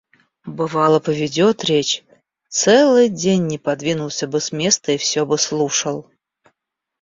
[0.47, 2.03] Бывало, поведет речь–
[2.49, 6.07] целый день не подвинулся бы с места и всё бы слушал.